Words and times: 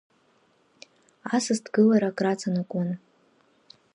Асасдкылара 1.35 2.09
акраҵанакуан. 2.11 2.89